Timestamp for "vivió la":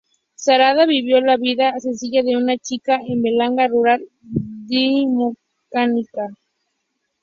0.87-1.37